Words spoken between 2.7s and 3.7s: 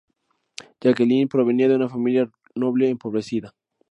empobrecida.